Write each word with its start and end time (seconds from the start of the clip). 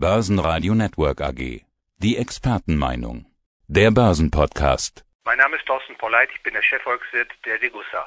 Börsenradio 0.00 0.76
Network 0.76 1.20
AG. 1.20 1.64
Die 1.96 2.18
Expertenmeinung. 2.18 3.26
Der 3.66 3.90
Börsenpodcast. 3.90 5.04
Mein 5.24 5.38
Name 5.38 5.56
ist 5.56 5.66
Thorsten 5.66 5.98
Polleit, 5.98 6.28
ich 6.32 6.40
bin 6.44 6.54
der 6.54 6.62
Chefvolkswirt 6.62 7.28
der 7.44 7.58
Degussa. 7.58 8.06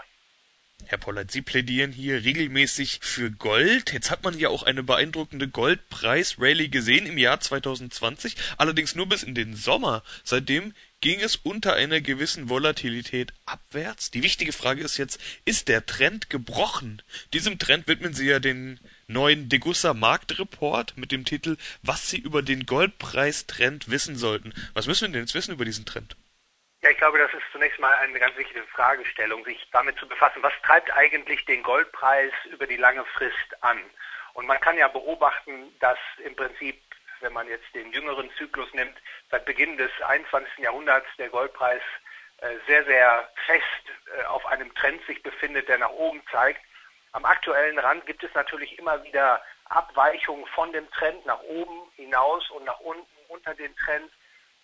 Herr 0.86 0.98
Pollert, 0.98 1.32
Sie 1.32 1.42
plädieren 1.42 1.92
hier 1.92 2.24
regelmäßig 2.24 3.00
für 3.02 3.30
Gold. 3.30 3.92
Jetzt 3.92 4.10
hat 4.10 4.24
man 4.24 4.40
ja 4.40 4.48
auch 4.48 4.64
eine 4.64 4.84
beeindruckende 4.84 5.50
Goldpreis-Rallye 5.50 6.70
gesehen 6.70 7.08
im 7.08 7.18
Jahr 7.18 7.42
2020, 7.42 8.38
allerdings 8.58 8.96
nur 8.96 9.10
bis 9.10 9.24
in 9.24 9.36
den 9.36 9.54
Sommer. 9.54 10.02
Seitdem 10.24 10.74
ging 11.02 11.20
es 11.20 11.36
unter 11.36 11.74
einer 11.74 12.00
gewissen 12.00 12.50
Volatilität 12.50 13.34
abwärts. 13.46 14.12
Die 14.12 14.24
wichtige 14.24 14.54
Frage 14.54 14.82
ist 14.82 14.98
jetzt, 14.98 15.20
ist 15.46 15.68
der 15.68 15.86
Trend 15.86 16.30
gebrochen? 16.30 17.02
Diesem 17.34 17.58
Trend 17.60 17.88
widmen 17.88 18.14
Sie 18.14 18.30
ja 18.30 18.40
den 18.40 18.80
neuen 19.08 19.50
Degussa 19.50 19.94
Marktreport 19.94 20.96
mit 20.98 21.12
dem 21.12 21.26
Titel 21.26 21.58
Was 21.82 22.10
Sie 22.10 22.20
über 22.20 22.44
den 22.44 22.66
Goldpreistrend 22.66 23.90
wissen 23.90 24.16
sollten. 24.16 24.54
Was 24.74 24.88
müssen 24.88 25.08
wir 25.08 25.14
denn 25.14 25.24
jetzt 25.24 25.36
wissen 25.36 25.54
über 25.56 25.66
diesen 25.66 25.86
Trend? 25.86 26.16
Ja, 26.84 26.90
ich 26.90 26.98
glaube, 26.98 27.20
das 27.20 27.32
ist 27.34 27.44
zunächst 27.52 27.80
mal 27.80 27.94
eine 27.94 28.18
ganz 28.20 28.36
wichtige 28.38 28.64
Fragestellung, 28.74 29.44
sich 29.46 29.68
damit 29.72 29.98
zu 29.98 30.08
befassen, 30.08 30.42
was 30.42 30.54
treibt 30.64 30.92
eigentlich 30.92 31.46
den 31.46 31.62
Goldpreis 31.62 32.32
über 32.52 32.66
die 32.66 32.78
lange 32.78 33.06
Frist 33.06 33.62
an? 33.62 33.80
Und 34.34 34.48
man 34.48 34.60
kann 34.62 34.78
ja 34.78 34.88
beobachten, 34.88 35.76
dass 35.80 36.00
im 36.24 36.36
Prinzip, 36.36 36.82
wenn 37.22 37.34
man 37.34 37.48
jetzt 37.48 37.74
den 37.74 37.92
jüngeren 37.92 38.30
Zyklus 38.38 38.74
nimmt, 38.74 38.98
seit 39.30 39.46
Beginn 39.46 39.78
des 39.78 39.92
21. 40.02 40.60
Jahrhunderts 40.60 41.08
der 41.18 41.30
Goldpreis 41.30 41.82
äh, 42.38 42.56
sehr, 42.68 42.84
sehr 42.86 43.30
fest 43.46 43.66
äh, 44.18 44.24
auf 44.26 44.46
einem 44.48 44.74
Trend 44.76 45.06
sich 45.06 45.22
befindet, 45.22 45.68
der 45.68 45.78
nach 45.78 45.92
oben 45.92 46.22
zeigt. 46.32 46.62
Am 47.12 47.26
aktuellen 47.26 47.78
Rand 47.78 48.06
gibt 48.06 48.24
es 48.24 48.34
natürlich 48.34 48.80
immer 48.80 49.04
wieder 49.04 49.42
Abweichungen 49.66 50.46
von 50.48 50.72
dem 50.74 50.90
Trend 50.92 51.26
nach 51.26 51.42
oben 51.42 51.92
hinaus 51.96 52.50
und 52.52 52.66
nach 52.66 52.80
unten 52.80 53.08
unter 53.28 53.54
den 53.54 53.76
Trend. 53.76 54.12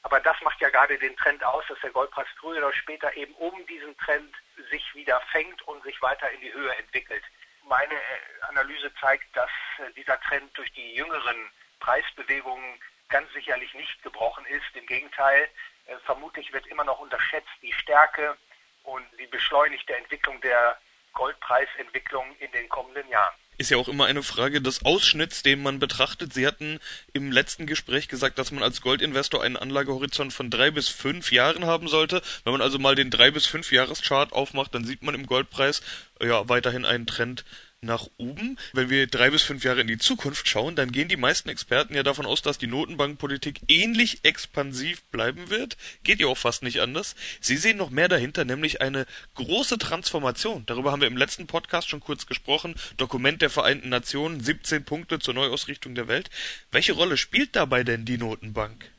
Aber 0.01 0.19
das 0.19 0.39
macht 0.41 0.59
ja 0.61 0.69
gerade 0.69 0.97
den 0.97 1.15
Trend 1.17 1.43
aus, 1.43 1.63
dass 1.67 1.79
der 1.81 1.91
Goldpreis 1.91 2.27
früher 2.39 2.57
oder 2.57 2.73
später 2.73 3.15
eben 3.15 3.33
um 3.35 3.65
diesen 3.67 3.97
Trend 3.97 4.33
sich 4.71 4.95
wieder 4.95 5.21
fängt 5.31 5.61
und 5.63 5.83
sich 5.83 6.01
weiter 6.01 6.29
in 6.31 6.41
die 6.41 6.53
Höhe 6.53 6.75
entwickelt. 6.77 7.23
Meine 7.63 7.93
äh, 7.93 8.43
Analyse 8.47 8.93
zeigt, 8.95 9.35
dass 9.35 9.51
dieser 9.95 10.19
Trend 10.21 10.57
durch 10.57 10.71
die 10.73 10.95
jüngeren 10.95 11.51
Preisbewegungen 11.79 12.79
ganz 13.09 13.31
sicherlich 13.33 13.73
nicht 13.73 14.01
gebrochen 14.03 14.45
ist. 14.47 14.75
Im 14.75 14.85
Gegenteil, 14.85 15.49
äh, 15.85 15.95
vermutlich 16.05 16.51
wird 16.53 16.67
immer 16.67 16.83
noch 16.83 16.99
unterschätzt 16.99 17.49
die 17.61 17.73
Stärke 17.73 18.37
und 18.83 19.05
die 19.19 19.27
beschleunigte 19.27 19.95
Entwicklung 19.95 20.39
der 20.41 20.77
Goldpreisentwicklung 21.13 22.35
in 22.39 22.51
den 22.51 22.69
kommenden 22.69 23.07
Jahren 23.09 23.35
ist 23.57 23.71
ja 23.71 23.77
auch 23.77 23.87
immer 23.87 24.05
eine 24.05 24.21
Frage 24.21 24.61
des 24.61 24.85
Ausschnitts, 24.85 25.41
den 25.41 25.61
man 25.63 25.79
betrachtet. 25.79 26.33
Sie 26.33 26.45
hatten 26.45 26.79
im 27.13 27.31
letzten 27.31 27.65
Gespräch 27.65 28.07
gesagt, 28.07 28.37
dass 28.37 28.51
man 28.51 28.63
als 28.63 28.81
Goldinvestor 28.81 29.43
einen 29.43 29.57
Anlagehorizont 29.57 30.31
von 30.31 30.49
drei 30.49 30.69
bis 30.69 30.89
fünf 30.89 31.31
Jahren 31.31 31.65
haben 31.65 31.87
sollte. 31.87 32.21
Wenn 32.43 32.53
man 32.53 32.61
also 32.61 32.77
mal 32.77 32.95
den 32.95 33.09
drei 33.09 33.31
bis 33.31 33.47
fünf 33.47 33.71
Jahreschart 33.71 34.31
aufmacht, 34.31 34.75
dann 34.75 34.85
sieht 34.85 35.01
man 35.01 35.15
im 35.15 35.25
Goldpreis 35.25 35.81
ja 36.21 36.47
weiterhin 36.49 36.85
einen 36.85 37.07
Trend 37.07 37.45
nach 37.81 38.07
oben. 38.17 38.57
Wenn 38.73 38.89
wir 38.89 39.07
drei 39.07 39.29
bis 39.29 39.43
fünf 39.43 39.63
Jahre 39.63 39.81
in 39.81 39.87
die 39.87 39.99
Zukunft 39.99 40.47
schauen, 40.47 40.75
dann 40.75 40.91
gehen 40.91 41.07
die 41.07 41.17
meisten 41.17 41.49
Experten 41.49 41.93
ja 41.93 42.03
davon 42.03 42.25
aus, 42.25 42.41
dass 42.41 42.57
die 42.57 42.67
Notenbankpolitik 42.67 43.61
ähnlich 43.67 44.23
expansiv 44.23 45.03
bleiben 45.09 45.49
wird. 45.49 45.77
Geht 46.03 46.19
ja 46.19 46.27
auch 46.27 46.37
fast 46.37 46.63
nicht 46.63 46.81
anders. 46.81 47.15
Sie 47.39 47.55
sehen 47.55 47.77
noch 47.77 47.91
mehr 47.91 48.07
dahinter, 48.07 48.45
nämlich 48.45 48.81
eine 48.81 49.05
große 49.35 49.77
Transformation. 49.77 50.65
Darüber 50.65 50.91
haben 50.91 51.01
wir 51.01 51.07
im 51.07 51.17
letzten 51.17 51.45
Podcast 51.45 51.89
schon 51.89 51.99
kurz 51.99 52.25
gesprochen. 52.25 52.75
Dokument 52.97 53.41
der 53.41 53.49
Vereinten 53.49 53.89
Nationen, 53.89 54.39
17 54.39 54.83
Punkte 54.83 55.19
zur 55.19 55.35
Neuausrichtung 55.35 55.93
der 55.93 56.07
Welt. 56.07 56.29
Welche 56.71 56.93
Rolle 56.93 57.17
spielt 57.17 57.55
dabei 57.55 57.83
denn 57.83 58.05
die 58.05 58.17
Notenbank? 58.17 58.91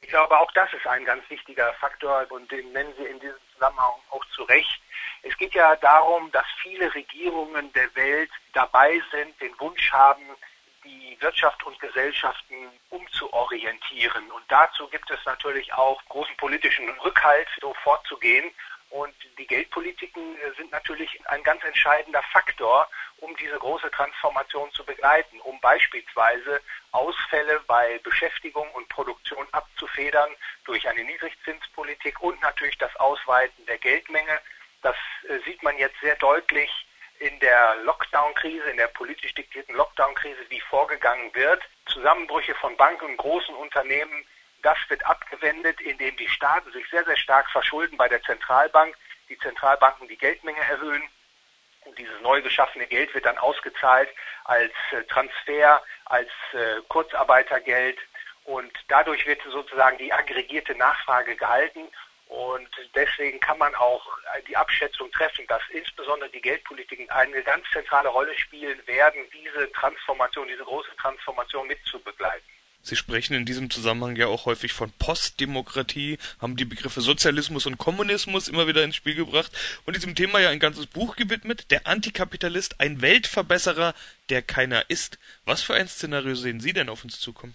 Ich 0.00 0.08
glaube, 0.08 0.38
auch 0.38 0.50
das 0.52 0.72
ist 0.72 0.86
ein 0.86 1.04
ganz 1.04 1.28
wichtiger 1.30 1.72
Faktor 1.74 2.26
und 2.30 2.50
den 2.50 2.72
nennen 2.72 2.92
Sie 2.98 3.04
in 3.04 3.20
diesem 3.20 3.36
Zusammenhang 3.54 3.94
auch 4.10 4.24
zu 4.34 4.42
Recht. 4.44 4.80
Es 5.22 5.36
geht 5.38 5.54
ja 5.54 5.74
darum, 5.76 6.30
dass 6.32 6.46
viele 6.62 6.92
Regierungen 6.94 7.72
der 7.72 7.94
Welt 7.94 8.30
dabei 8.52 9.00
sind, 9.10 9.40
den 9.40 9.58
Wunsch 9.58 9.90
haben, 9.92 10.22
die 10.84 11.16
Wirtschaft 11.20 11.64
und 11.64 11.78
Gesellschaften 11.80 12.68
umzuorientieren. 12.90 14.30
Und 14.30 14.44
dazu 14.48 14.86
gibt 14.88 15.10
es 15.10 15.18
natürlich 15.24 15.72
auch 15.72 16.02
großen 16.08 16.36
politischen 16.36 16.88
Rückhalt, 17.00 17.48
so 17.60 17.74
vorzugehen. 17.82 18.50
Und 18.94 19.14
die 19.38 19.46
Geldpolitiken 19.46 20.36
sind 20.56 20.70
natürlich 20.70 21.18
ein 21.26 21.42
ganz 21.42 21.64
entscheidender 21.64 22.22
Faktor, 22.32 22.88
um 23.18 23.34
diese 23.36 23.58
große 23.58 23.90
Transformation 23.90 24.70
zu 24.70 24.84
begleiten, 24.84 25.40
um 25.40 25.60
beispielsweise 25.60 26.60
Ausfälle 26.92 27.60
bei 27.66 27.98
Beschäftigung 28.04 28.70
und 28.70 28.88
Produktion 28.88 29.46
abzufedern 29.50 30.30
durch 30.64 30.88
eine 30.88 31.02
Niedrigzinspolitik 31.02 32.20
und 32.22 32.40
natürlich 32.40 32.78
das 32.78 32.94
Ausweiten 32.96 33.66
der 33.66 33.78
Geldmenge 33.78 34.40
das 34.84 34.96
äh, 35.28 35.38
sieht 35.44 35.62
man 35.62 35.76
jetzt 35.78 35.98
sehr 36.00 36.14
deutlich 36.16 36.70
in 37.18 37.40
der 37.40 37.76
Lockdown-Krise, 37.84 38.70
in 38.70 38.76
der 38.76 38.88
politisch 38.88 39.34
diktierten 39.34 39.74
Lockdown-Krise, 39.74 40.40
wie 40.50 40.60
vorgegangen 40.60 41.34
wird. 41.34 41.62
Zusammenbrüche 41.86 42.54
von 42.56 42.76
Banken 42.76 43.06
und 43.06 43.16
großen 43.16 43.54
Unternehmen, 43.54 44.24
das 44.64 44.78
wird 44.88 45.04
abgewendet, 45.06 45.80
indem 45.80 46.16
die 46.16 46.28
Staaten 46.28 46.72
sich 46.72 46.88
sehr, 46.90 47.04
sehr 47.04 47.16
stark 47.16 47.48
verschulden 47.50 47.96
bei 47.96 48.08
der 48.08 48.22
Zentralbank, 48.22 48.96
die 49.28 49.38
Zentralbanken 49.38 50.08
die 50.08 50.18
Geldmenge 50.18 50.60
erhöhen. 50.60 51.02
Und 51.84 51.98
dieses 51.98 52.18
neu 52.22 52.40
geschaffene 52.40 52.86
Geld 52.86 53.12
wird 53.14 53.26
dann 53.26 53.36
ausgezahlt 53.36 54.08
als 54.44 54.72
äh, 54.92 55.02
Transfer, 55.04 55.82
als 56.06 56.30
äh, 56.52 56.80
Kurzarbeitergeld. 56.88 57.98
Und 58.44 58.72
dadurch 58.88 59.26
wird 59.26 59.42
sozusagen 59.50 59.98
die 59.98 60.12
aggregierte 60.12 60.74
Nachfrage 60.74 61.36
gehalten 61.36 61.88
und 62.26 62.68
deswegen 62.94 63.38
kann 63.40 63.58
man 63.58 63.74
auch 63.74 64.04
die 64.48 64.56
Abschätzung 64.56 65.10
treffen, 65.12 65.46
dass 65.46 65.62
insbesondere 65.70 66.30
die 66.30 66.40
Geldpolitiken 66.40 67.08
eine 67.10 67.42
ganz 67.42 67.64
zentrale 67.70 68.08
Rolle 68.08 68.36
spielen 68.38 68.84
werden, 68.86 69.20
diese 69.32 69.70
Transformation, 69.72 70.48
diese 70.48 70.64
große 70.64 70.96
Transformation 70.96 71.68
mitzubegleiten. 71.68 72.53
Sie 72.86 72.96
sprechen 72.96 73.32
in 73.32 73.46
diesem 73.46 73.70
Zusammenhang 73.70 74.14
ja 74.14 74.26
auch 74.26 74.44
häufig 74.44 74.74
von 74.74 74.92
Postdemokratie, 74.98 76.18
haben 76.38 76.54
die 76.54 76.66
Begriffe 76.66 77.00
Sozialismus 77.00 77.64
und 77.64 77.78
Kommunismus 77.78 78.46
immer 78.46 78.66
wieder 78.66 78.84
ins 78.84 78.96
Spiel 78.96 79.14
gebracht 79.14 79.50
und 79.86 79.96
diesem 79.96 80.14
Thema 80.14 80.38
ja 80.38 80.50
ein 80.50 80.58
ganzes 80.58 80.86
Buch 80.86 81.16
gewidmet. 81.16 81.70
Der 81.70 81.86
Antikapitalist, 81.86 82.80
ein 82.80 83.00
Weltverbesserer, 83.00 83.94
der 84.28 84.42
keiner 84.42 84.90
ist. 84.90 85.18
Was 85.46 85.62
für 85.62 85.72
ein 85.72 85.88
Szenario 85.88 86.34
sehen 86.34 86.60
Sie 86.60 86.74
denn 86.74 86.90
auf 86.90 87.04
uns 87.04 87.18
zukommen? 87.18 87.54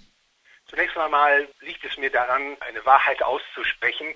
Zunächst 0.67 0.97
einmal 0.97 1.47
liegt 1.61 1.85
es 1.85 1.95
mir 1.97 2.09
daran, 2.09 2.57
eine 2.61 2.83
Wahrheit 2.83 3.21
auszusprechen 3.21 4.15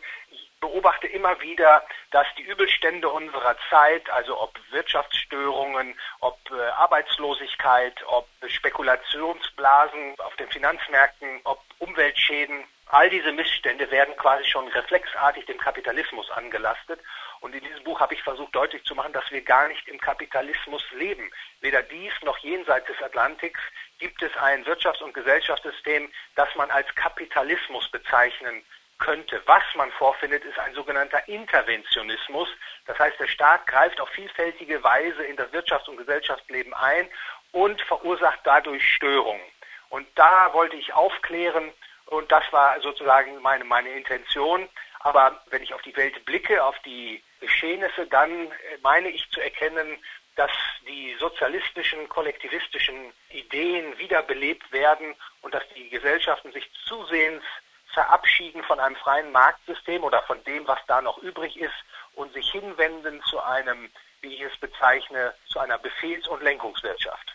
beobachte 0.64 1.08
immer 1.08 1.42
wieder, 1.42 1.84
dass 2.12 2.26
die 2.38 2.44
Übelstände 2.44 3.10
unserer 3.10 3.58
Zeit, 3.70 4.10
also 4.10 4.40
ob 4.40 4.58
Wirtschaftsstörungen, 4.72 5.94
ob 6.22 6.40
äh, 6.52 6.70
Arbeitslosigkeit, 6.78 8.02
ob 8.08 8.30
Spekulationsblasen 8.48 10.18
auf 10.20 10.34
den 10.38 10.48
Finanzmärkten, 10.48 11.42
ob 11.44 11.60
Umweltschäden, 11.80 12.64
all 12.86 13.10
diese 13.10 13.34
Missstände 13.34 13.92
werden 13.92 14.16
quasi 14.16 14.46
schon 14.46 14.70
reflexartig 14.70 15.46
dem 15.48 15.58
Kapitalismus 15.58 16.32
angelastet. 16.32 17.02
Und 17.42 17.54
in 17.54 17.64
diesem 17.66 17.84
Buch 17.84 18.00
habe 18.00 18.14
ich 18.14 18.24
versucht 18.24 18.56
deutlich 18.56 18.86
zu 18.86 18.96
machen, 18.96 19.12
dass 19.12 19.30
wir 19.32 19.42
gar 19.42 19.68
nicht 19.68 19.86
im 19.90 20.00
Kapitalismus 20.00 20.84
leben. 20.92 21.30
Weder 21.60 21.84
dies 21.84 22.14
noch 22.22 22.38
jenseits 22.38 22.88
des 22.88 23.02
Atlantiks 23.02 23.60
gibt 24.00 24.22
es 24.24 24.32
ein 24.38 24.64
Wirtschafts- 24.64 25.04
und 25.04 25.14
Gesellschaftssystem, 25.14 26.10
das 26.36 26.48
man 26.56 26.72
als 26.72 26.88
Kapitalismus 26.96 27.90
bezeichnen 27.90 28.64
könnte. 29.00 29.42
Was 29.46 29.64
man 29.76 29.92
vorfindet, 29.92 30.44
ist 30.46 30.58
ein 30.60 30.74
sogenannter 30.74 31.28
Interventionismus. 31.28 32.50
Das 32.86 32.98
heißt, 33.00 33.20
der 33.20 33.28
Staat 33.28 33.68
greift 33.68 34.00
auf 34.00 34.10
vielfältige 34.10 34.84
Weise 34.84 35.24
in 35.24 35.36
das 35.36 35.52
Wirtschafts- 35.52 35.90
und 35.90 35.98
Gesellschaftsleben 35.98 36.74
ein 36.74 37.08
und 37.52 37.82
verursacht 37.82 38.40
dadurch 38.44 38.84
Störungen. 38.96 39.46
Und 39.90 40.08
da 40.16 40.52
wollte 40.54 40.76
ich 40.76 40.94
aufklären 40.94 41.72
und 42.08 42.32
das 42.32 42.44
war 42.52 42.80
sozusagen 42.82 43.42
meine, 43.42 43.64
meine 43.64 43.90
Intention. 43.90 44.68
Aber 45.00 45.44
wenn 45.50 45.62
ich 45.62 45.74
auf 45.74 45.82
die 45.82 45.96
Welt 45.96 46.26
blicke, 46.26 46.64
auf 46.64 46.78
die 46.80 47.22
Geschehnisse, 47.42 48.08
dann 48.08 48.32
äh, 48.32 48.52
meine 48.82 49.10
ich 49.10 49.30
zu 49.32 49.42
erkennen, 49.42 49.98
dass 50.36 50.52
die 50.88 51.16
sozialistischen, 51.20 52.10
kollektivistischen 52.10 53.14
Ideen 53.30 53.98
wiederbelebt 54.00 54.72
werden 54.72 55.14
und 55.42 55.54
dass 55.54 55.64
die 55.76 55.90
Gesellschaften 55.90 56.52
sich 56.52 56.70
zusehends 56.86 57.46
verabschieden 57.94 58.64
von 58.64 58.80
einem 58.80 58.96
freien 58.98 59.32
Marktsystem 59.32 60.04
oder 60.04 60.22
von 60.24 60.44
dem, 60.44 60.68
was 60.68 60.80
da 60.88 61.02
noch 61.02 61.18
übrig 61.20 61.58
ist 61.58 61.74
und 62.16 62.34
sich 62.34 62.52
hinwenden 62.52 63.22
zu 63.30 63.42
einem, 63.42 63.90
wie 64.22 64.34
ich 64.34 64.42
es 64.42 64.58
bezeichne, 64.58 65.34
zu 65.48 65.60
einer 65.60 65.78
Befehls- 65.78 66.28
und 66.28 66.44
Lenkungswirtschaft. 66.44 67.34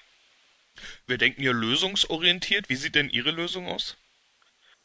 Wir 1.07 1.19
denken 1.19 1.43
hier 1.43 1.53
lösungsorientiert. 1.53 2.69
Wie 2.69 2.77
sieht 2.77 2.95
denn 2.95 3.11
Ihre 3.11 3.31
Lösung 3.31 3.69
aus? 3.69 3.97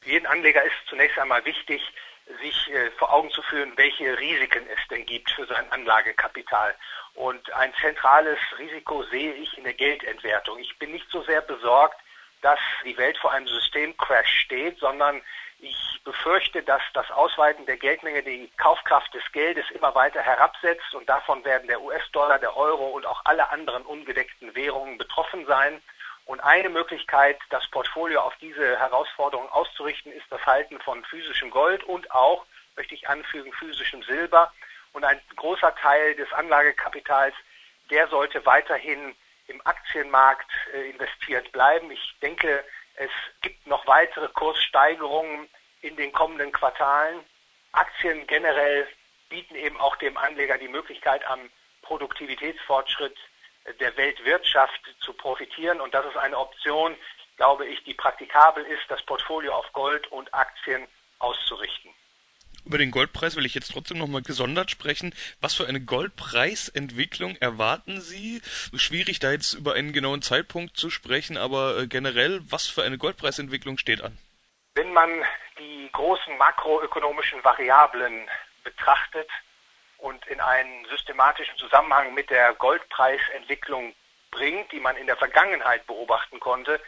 Für 0.01 0.09
jeden 0.09 0.25
Anleger 0.25 0.63
ist 0.63 0.75
zunächst 0.87 1.17
einmal 1.17 1.43
wichtig, 1.45 1.81
sich 2.41 2.71
äh, 2.71 2.91
vor 2.91 3.13
Augen 3.13 3.29
zu 3.31 3.41
führen, 3.43 3.73
welche 3.75 4.17
Risiken 4.17 4.65
es 4.67 4.87
denn 4.89 5.05
gibt 5.05 5.29
für 5.31 5.45
sein 5.45 5.69
Anlagekapital. 5.71 6.75
Und 7.15 7.51
ein 7.53 7.73
zentrales 7.79 8.39
Risiko 8.57 9.03
sehe 9.03 9.33
ich 9.33 9.57
in 9.57 9.65
der 9.65 9.73
Geldentwertung. 9.73 10.57
Ich 10.59 10.77
bin 10.79 10.91
nicht 10.91 11.09
so 11.09 11.21
sehr 11.23 11.41
besorgt, 11.41 11.99
dass 12.41 12.59
die 12.85 12.97
Welt 12.97 13.17
vor 13.17 13.31
einem 13.31 13.47
Systemcrash 13.47 14.41
steht, 14.45 14.79
sondern 14.79 15.21
ich 15.63 16.01
befürchte, 16.03 16.61
dass 16.61 16.81
das 16.93 17.09
Ausweiten 17.11 17.65
der 17.65 17.77
Geldmenge 17.77 18.21
die 18.23 18.51
Kaufkraft 18.57 19.13
des 19.13 19.23
Geldes 19.31 19.69
immer 19.71 19.95
weiter 19.95 20.21
herabsetzt 20.21 20.93
und 20.93 21.07
davon 21.07 21.43
werden 21.45 21.67
der 21.67 21.81
US-Dollar, 21.81 22.39
der 22.39 22.55
Euro 22.57 22.87
und 22.87 23.05
auch 23.05 23.21
alle 23.25 23.49
anderen 23.49 23.83
ungedeckten 23.83 24.53
Währungen 24.55 24.97
betroffen 24.97 25.45
sein. 25.45 25.81
Und 26.25 26.39
eine 26.41 26.69
Möglichkeit, 26.69 27.37
das 27.49 27.67
Portfolio 27.67 28.21
auf 28.21 28.35
diese 28.39 28.79
Herausforderung 28.79 29.49
auszurichten, 29.49 30.11
ist 30.11 30.25
das 30.29 30.45
Halten 30.45 30.79
von 30.79 31.03
physischem 31.05 31.49
Gold 31.49 31.83
und 31.83 32.11
auch, 32.11 32.45
möchte 32.75 32.95
ich 32.95 33.09
anfügen, 33.09 33.51
physischem 33.53 34.03
Silber. 34.03 34.51
Und 34.93 35.03
ein 35.03 35.19
großer 35.35 35.75
Teil 35.75 36.15
des 36.15 36.31
Anlagekapitals, 36.33 37.35
der 37.89 38.07
sollte 38.07 38.45
weiterhin 38.45 39.15
im 39.47 39.61
Aktienmarkt 39.65 40.49
äh, 40.73 40.89
investiert 40.91 41.51
bleiben. 41.51 41.91
Ich 41.91 42.15
denke, 42.21 42.63
es 42.95 43.09
gibt 43.41 43.65
noch 43.67 43.85
weitere 43.87 44.27
Kurssteigerungen 44.29 45.49
in 45.81 45.95
den 45.95 46.11
kommenden 46.11 46.51
Quartalen. 46.51 47.23
Aktien 47.71 48.25
generell 48.27 48.87
bieten 49.29 49.55
eben 49.55 49.79
auch 49.79 49.95
dem 49.97 50.17
Anleger 50.17 50.57
die 50.57 50.67
Möglichkeit, 50.67 51.25
am 51.25 51.49
Produktivitätsfortschritt 51.81 53.17
der 53.79 53.95
Weltwirtschaft 53.97 54.81
zu 54.99 55.13
profitieren. 55.13 55.81
Und 55.81 55.93
das 55.93 56.05
ist 56.05 56.17
eine 56.17 56.37
Option, 56.37 56.95
glaube 57.37 57.65
ich, 57.65 57.83
die 57.83 57.93
praktikabel 57.93 58.63
ist, 58.65 58.83
das 58.89 59.01
Portfolio 59.03 59.53
auf 59.53 59.71
Gold 59.73 60.07
und 60.11 60.33
Aktien 60.33 60.87
auszurichten. 61.19 61.91
Über 62.65 62.77
den 62.77 62.91
Goldpreis 62.91 63.35
will 63.35 63.45
ich 63.45 63.55
jetzt 63.55 63.71
trotzdem 63.71 63.97
nochmal 63.97 64.21
gesondert 64.21 64.71
sprechen. 64.71 65.13
Was 65.41 65.53
für 65.53 65.67
eine 65.67 65.81
Goldpreisentwicklung 65.81 67.35
erwarten 67.37 67.99
Sie? 67.99 68.41
Schwierig 68.75 69.19
da 69.19 69.31
jetzt 69.31 69.53
über 69.53 69.73
einen 69.73 69.91
genauen 69.91 70.21
Zeitpunkt 70.21 70.77
zu 70.77 70.89
sprechen, 70.89 71.37
aber 71.37 71.77
äh, 71.77 71.87
generell, 71.87 72.39
was 72.49 72.67
für 72.67 72.83
eine 72.83 72.97
Goldpreisentwicklung 72.97 73.77
steht 73.77 74.01
an? 74.01 74.17
Wenn 74.75 74.93
man 74.93 75.09
die 75.59 75.89
großen 75.91 76.37
makroökonomischen 76.37 77.43
Variablen 77.43 78.29
betrachtet 78.63 79.29
und 79.97 80.25
in 80.27 80.39
einen 80.39 80.85
systematischen 80.85 81.57
Zusammenhang 81.57 82.13
mit 82.13 82.29
der 82.29 82.53
Goldpreisentwicklung 82.53 83.93
bringt, 84.31 84.71
die 84.71 84.79
man 84.79 84.95
in 84.95 85.05
der 85.05 85.17
Vergangenheit 85.17 85.85
beobachten 85.85 86.39
konnte, 86.39 86.79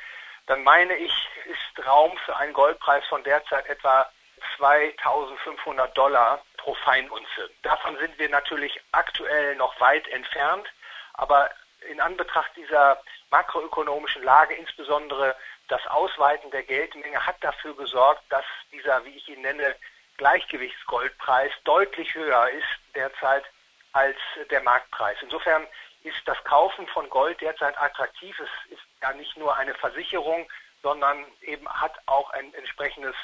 dann 0.47 0.63
meine 0.63 0.95
ich, 0.95 1.13
ist 1.45 1.85
Raum 1.85 2.17
für 2.25 2.35
einen 2.37 2.53
Goldpreis 2.53 3.03
von 3.07 3.23
derzeit 3.23 3.67
etwa 3.67 4.09
2500 4.57 5.97
Dollar 5.97 6.43
pro 6.57 6.73
Feinunze. 6.75 7.49
Davon 7.61 7.97
sind 7.97 8.17
wir 8.17 8.29
natürlich 8.29 8.79
aktuell 8.91 9.55
noch 9.55 9.79
weit 9.79 10.07
entfernt, 10.09 10.67
aber 11.13 11.49
in 11.89 12.01
Anbetracht 12.01 12.51
dieser 12.55 13.01
makroökonomischen 13.29 14.23
Lage, 14.23 14.55
insbesondere 14.55 15.35
das 15.67 15.85
Ausweiten 15.87 16.51
der 16.51 16.63
Geldmenge, 16.63 17.25
hat 17.25 17.37
dafür 17.41 17.75
gesorgt, 17.75 18.23
dass 18.29 18.45
dieser, 18.71 19.03
wie 19.05 19.15
ich 19.17 19.27
ihn 19.29 19.41
nenne, 19.41 19.75
Gleichgewichtsgoldpreis 20.17 21.51
deutlich 21.63 22.13
höher 22.15 22.49
ist 22.49 22.95
derzeit 22.95 23.43
als 23.91 24.17
der 24.49 24.61
Marktpreis. 24.61 25.17
Insofern 25.21 25.67
ist 26.03 26.21
das 26.25 26.41
Kaufen 26.43 26.87
von 26.87 27.09
Gold 27.09 27.41
derzeit 27.41 27.77
attraktiv. 27.77 28.37
Es 28.39 28.71
ist 28.71 28.83
ja 29.01 29.13
nicht 29.13 29.35
nur 29.37 29.55
eine 29.55 29.73
Versicherung, 29.73 30.47
sondern 30.81 31.25
eben 31.41 31.67
hat 31.67 31.93
auch 32.05 32.29
ein 32.31 32.53
entsprechendes 32.53 33.15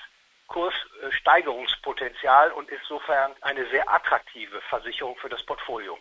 Kurssteigerungspotenzial 0.51 2.51
und 2.51 2.69
insofern 2.69 3.31
eine 3.41 3.67
sehr 3.69 3.89
attraktive 3.89 4.61
Versicherung 4.69 5.15
für 5.21 5.29
das 5.29 5.41
Portfolio. 5.43 5.97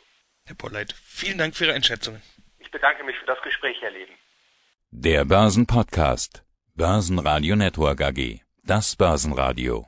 Herr 0.46 0.56
Polleit, 0.56 0.92
vielen 0.92 1.38
Dank 1.38 1.56
für 1.56 1.66
Ihre 1.66 1.74
Einschätzungen. 1.74 2.20
Ich 2.58 2.70
bedanke 2.70 3.04
mich 3.04 3.16
für 3.18 3.26
das 3.26 3.40
Gespräch, 3.42 3.76
Herr 3.80 3.92
Leben. 3.92 4.12
Der 4.90 5.24
Börsenpodcast. 5.24 6.44
Börsenradio 6.74 7.56
Network 7.56 8.02
AG. 8.02 8.40
Das 8.64 8.96
Börsenradio. 8.96 9.78